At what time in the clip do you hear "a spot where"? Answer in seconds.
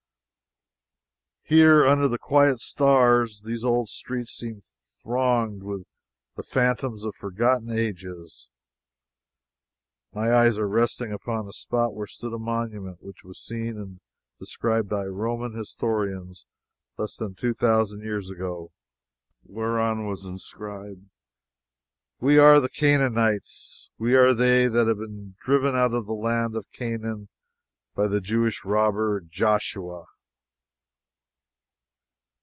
11.49-12.07